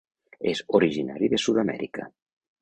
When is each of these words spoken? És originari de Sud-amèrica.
És 0.51 0.61
originari 0.79 1.29
de 1.35 1.41
Sud-amèrica. 1.45 2.09